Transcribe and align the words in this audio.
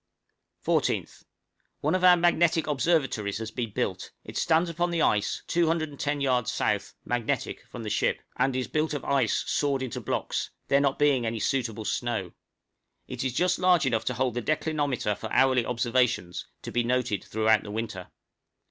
14th. 0.65 1.25
One 1.81 1.93
of 1.93 2.03
our 2.03 2.17
magnetic 2.17 2.65
observatories 2.65 3.37
has 3.37 3.51
been 3.51 3.69
built; 3.69 4.09
it 4.23 4.35
stands 4.35 4.67
upon 4.67 4.89
the 4.89 5.03
ice, 5.03 5.43
210 5.45 6.21
yards 6.21 6.59
S. 6.59 6.95
(magnetic) 7.05 7.63
from 7.67 7.83
the 7.83 7.89
ship, 7.91 8.19
and 8.35 8.55
is 8.55 8.67
built 8.67 8.95
of 8.95 9.05
ice 9.05 9.43
sawed 9.45 9.83
into 9.83 10.01
blocks 10.01 10.49
there 10.69 10.81
not 10.81 10.97
being 10.97 11.23
any 11.27 11.39
suitable 11.39 11.85
snow; 11.85 12.31
it 13.07 13.23
is 13.23 13.33
just 13.33 13.59
large 13.59 13.85
enough 13.85 14.05
to 14.05 14.15
hold 14.15 14.33
the 14.33 14.41
declinometer 14.41 15.15
for 15.15 15.31
hourly 15.31 15.63
observations, 15.67 16.47
to 16.63 16.71
be 16.71 16.83
noted 16.83 17.23
throughout 17.23 17.61
the 17.61 17.69
winter. 17.69 18.07